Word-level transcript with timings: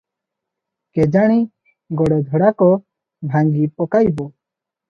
କେଜାଣି 0.99 1.37
ଗୋଡ଼ 1.99 2.19
ଯୋଡ଼ାକ 2.31 2.71
ଭାଙ୍ଗି 3.35 3.71
ପକାଇବ। 3.83 4.31